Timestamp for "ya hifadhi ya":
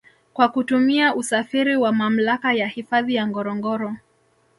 2.53-3.27